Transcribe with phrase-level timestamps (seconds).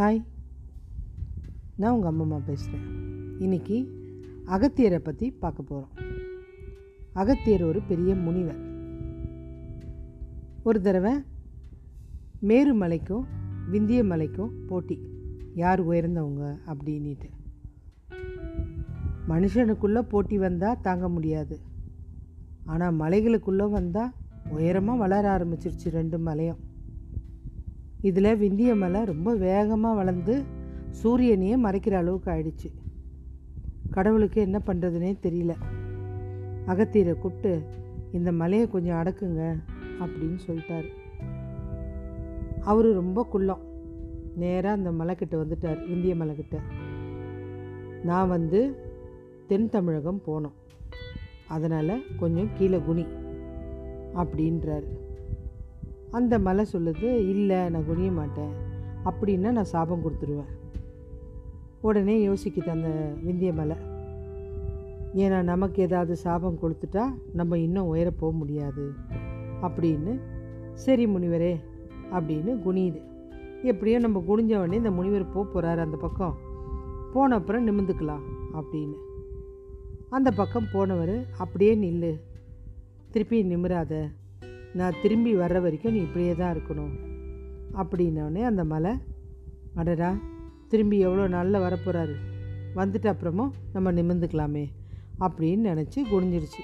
[0.00, 0.24] Hi
[1.76, 2.84] நான் உங்கள் அம்மம்மா பேசுகிறேன்
[3.38, 3.94] இன்னைக்கு
[4.46, 6.10] அகத்தியரை பற்றி பார்க்க போகிறோம்
[7.12, 8.60] அகத்தியர் ஒரு பெரிய முனிவர்.
[10.62, 11.22] ஒரு தடவை
[12.40, 13.24] மேரு மலைக்கும்
[13.70, 15.10] விந்திய மலைக்கும் போட்டி.
[15.54, 17.30] யார் உயர்ந்தவங்க அப்படின்ட்டு
[19.28, 21.60] மனுஷனுக்குள்ளே போட்டி வந்தால் தாங்க முடியாது.
[22.64, 24.12] ஆனால் மலைகளுக்குள்ளே வந்தால்
[24.48, 26.67] உயரமாக வளர ஆரம்பிச்சிருச்சு ரெண்டு மலையும்.
[28.00, 30.42] இதில் விந்திய மலை ரொம்ப வேகமாக வளர்ந்து
[31.02, 32.72] சூரியனையே மறைக்கிற அளவுக்கு ஆயிடுச்சு.
[33.90, 35.54] கடவுளுக்கு என்ன பண்ணுறதுனே தெரியல.
[36.66, 37.62] அகத்தீரை கூப்பிட்டு
[38.12, 39.62] இந்த மலையை கொஞ்சம் அடக்குங்க
[40.00, 40.88] அப்படின்னு சொல்லிட்டார்.
[42.60, 43.60] அவர் ரொம்ப குள்ளம்.
[44.36, 46.58] நேராக அந்த மலைக்கிட்ட வந்துட்டார் விந்திய மலைக்கிட்ட
[48.02, 48.76] நான் வந்து
[49.46, 50.56] தென் தமிழகம் போனோம்.
[51.48, 53.06] அதனால் கொஞ்சம் கீழே குனி
[54.14, 54.86] அப்படின்றாரு.
[56.10, 58.50] அந்த மலை சொல்லுது இல்லை நான் குனிய மாட்டேன்.
[59.04, 60.56] அப்படின்னா நான் சாபம் கொடுத்துருவேன்.
[61.80, 63.76] உடனே யோசிக்குது அந்த விந்திய மலை.
[65.14, 68.92] ஏன்னா நமக்கு ஏதாவது சாபம் கொடுத்துட்டா நம்ம இன்னும் உயர போக முடியாது.
[69.62, 70.20] அப்படின்னு
[70.74, 71.60] சரி முனிவரே
[72.12, 73.02] அப்படின்னு குனியுது.
[73.62, 76.38] எப்படியோ நம்ம குனிஞ்ச உடனே இந்த முனிவர் போக போகிறாரு அந்த பக்கம்.
[77.12, 78.20] போன அப்புறம் நிமிந்துக்கலாம்
[78.52, 78.94] அப்படின்னு.
[80.10, 82.20] அந்த பக்கம் போனவர் அப்படியே நில்லு.
[83.10, 84.10] திருப்பி நிமிராத.
[84.74, 86.92] நான் திரும்பி வர்ற வரைக்கும் நீ இப்படியே தான் இருக்கணும்.
[87.74, 88.92] அப்படின்னோடனே அந்த மலை
[89.74, 90.18] அடடா
[90.68, 92.14] திரும்பி எவ்வளோ நாளில் வரப்போகிறாரு
[92.74, 94.66] வந்துட்டு அப்புறமும் நம்ம நிமிர்ந்துக்கலாமே
[95.20, 96.62] அப்படின்னு நினச்சி குனிஞ்சிருச்சு.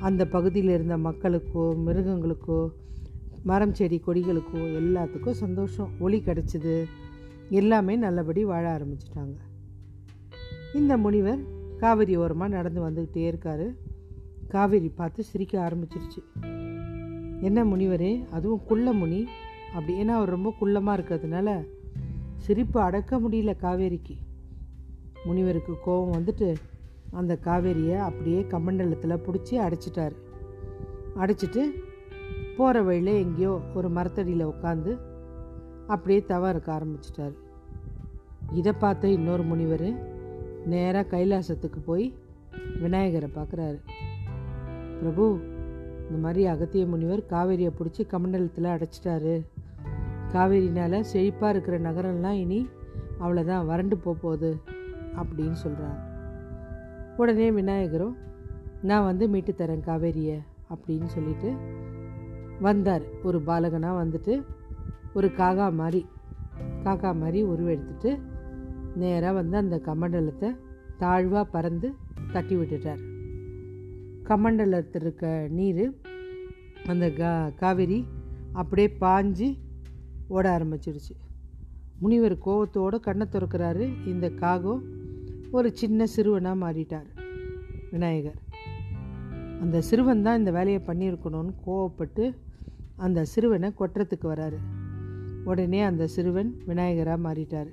[0.00, 2.70] அந்த பகுதியில் இருந்த மக்களுக்கோ மிருகங்களுக்கோ
[3.42, 6.84] மரம் செடி கொடிகளுக்கோ எல்லாத்துக்கும் சந்தோஷம் ஒளி கிடச்சிது.
[7.50, 9.36] எல்லாமே நல்லபடி வாழ ஆரம்பிச்சிட்டாங்க.
[10.74, 11.38] இந்த முனிவர்
[11.76, 13.74] காவிரி ஓரமாக நடந்து வந்துக்கிட்டே இருக்காரு.
[14.48, 16.20] காவேரி பார்த்து சிரிக்க ஆரம்பிச்சிருச்சு.
[17.40, 18.28] என்ன முனிவரே?
[18.30, 19.26] அதுவும் குள்ள முனி.
[19.74, 21.66] அப்படி ஏன்னா அவர் ரொம்ப குள்ளமாக இருக்கிறதுனால
[22.36, 24.16] சிரிப்பு அடக்க முடியல காவேரிக்கு.
[25.24, 26.54] முனிவருக்கு கோபம் வந்துட்டு
[27.10, 30.12] அந்த காவேரியை அப்படியே கமண்டலத்தில் பிடிச்சி அடைச்சிட்டார்.
[31.16, 31.62] அடைச்சிட்டு
[32.56, 34.98] போகிற வழியில் எங்கேயோ ஒரு மரத்தடியில் உட்காந்து
[35.86, 37.32] அப்படியே தவ இருக்க
[38.52, 40.16] இதை பார்த்த இன்னொரு முனிவர்
[40.66, 42.14] நேராக கைலாசத்துக்கு போய்
[42.80, 43.78] விநாயகரை பார்க்குறாரு.
[44.98, 45.38] பிரபு
[46.08, 49.46] இந்த மாதிரி அகத்திய முனிவர் காவேரியை பிடிச்சி கமண்டலத்தில் அடைச்சிட்டாரு.
[50.32, 52.68] காவேரினால் செழிப்பாக இருக்கிற நகரம்லாம் இனி
[53.20, 54.60] அவ்வளோதான் வறண்டு போகுது
[55.16, 55.98] அப்படின்னு சொல்கிறார்
[57.16, 58.16] உடனே விநாயகரும்
[58.82, 60.38] நான் வந்து மீட்டு தரேன் காவேரியை
[60.74, 61.50] அப்படின்னு சொல்லிட்டு
[62.60, 63.02] வந்தார்.
[63.22, 64.34] ஒரு பாலகனாக வந்துட்டு
[65.14, 66.06] ஒரு காகா மாதிரி
[66.84, 68.18] காக்கா மாதிரி உருவெடுத்துட்டு
[68.94, 70.56] நேராக வந்து அந்த கமண்டலத்தை
[70.98, 71.94] தாழ்வாக பறந்து
[72.32, 73.02] தட்டி விட்டுட்டார்.
[74.28, 75.84] கமண்டலத்தில் இருக்க நீர்
[76.86, 78.06] அந்த கா காவேரி
[78.52, 79.56] அப்படியே பாஞ்சு
[80.28, 81.14] ஓட ஆரம்பிச்சிடுச்சு
[81.98, 84.06] முனிவர் கோவத்தோடு கண்ணை திறக்கிறாரு.
[84.06, 84.82] இந்த காகம்
[85.50, 87.08] ஒரு சின்ன சிறுவனாக மாறிட்டார்
[87.90, 88.38] விநாயகர்.
[89.60, 92.34] அந்த சிறுவன் தான் இந்த வேலையை பண்ணியிருக்கணும்னு கோவப்பட்டு
[92.96, 94.58] அந்த சிறுவனை கொட்டுறதுக்கு வராரு.
[95.44, 97.70] உடனே அந்த சிறுவன் விநாயகராக மாறிட்டார்.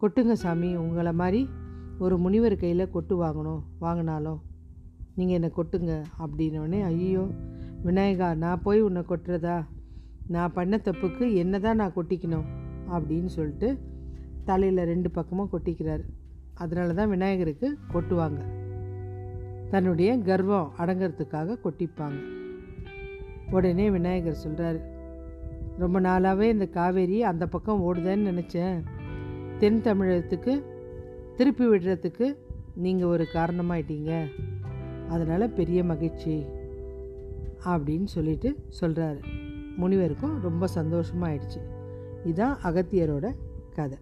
[0.00, 1.48] கொட்டுங்க சாமி உங்களை மாதிரி
[1.98, 4.38] ஒரு முனிவர் கையில் கொட்டு வாங்கணும் வாங்கினாலும்.
[5.18, 7.24] நீங்கள் என்னை கொட்டுங்க அப்படின்னோடனே ஐயோ
[7.86, 9.56] விநாயகா நான் போய் உன்னை கொட்டுறதா?
[10.34, 12.46] நான் பண்ண தப்புக்கு என்ன தான் நான் கொட்டிக்கணும்
[12.94, 13.68] அப்படின்னு சொல்லிட்டு
[14.44, 16.04] தலையில் ரெண்டு பக்கமும் கொட்டிக்கிறார்.
[16.54, 18.40] அதனால தான் விநாயகருக்கு கொட்டுவாங்க.
[19.70, 22.18] தன்னுடைய கர்வம் அடங்கிறதுக்காக கொட்டிப்பாங்க.
[23.50, 24.78] உடனே விநாயகர் சொல்கிறார்
[25.78, 28.78] ரொம்ப நாளாகவே இந்த காவேரி அந்த பக்கம் ஓடுதேன்னு நினச்சேன்.
[29.58, 30.54] தென் தமிழகத்துக்கு
[31.36, 32.26] திருப்பி விடுறதுக்கு
[32.84, 34.12] நீங்கள் ஒரு காரணமாயிட்டீங்க.
[35.08, 36.44] அதனால் பெரிய மகிழ்ச்சி
[37.64, 39.22] அப்படின்னு சொல்லிட்டு சொல்கிறாரு
[39.76, 41.60] முனிவருக்கும் ரொம்ப சந்தோஷமாயிடுச்சு.
[42.24, 43.34] இதுதான் அகத்தியரோட
[43.74, 43.98] கதை.